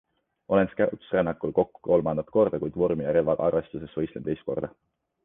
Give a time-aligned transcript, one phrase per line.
[0.47, 4.71] Olen Scoutsrännakul kokku kolmandat korda, kuid vormi ja relvaga arvestuses võistlen teist korda.